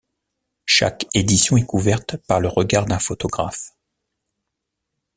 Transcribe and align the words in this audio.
Chaque 0.65 1.05
édition 1.13 1.57
est 1.57 1.65
couverte 1.67 2.17
par 2.25 2.39
le 2.39 2.47
regard 2.47 2.87
d'un 2.87 2.97
photographe. 2.97 3.75